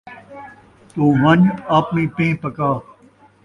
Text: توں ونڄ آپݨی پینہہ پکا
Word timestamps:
توں 0.91 1.11
ونڄ 1.21 1.45
آپݨی 1.77 2.03
پینہہ 2.15 2.39
پکا 2.41 2.69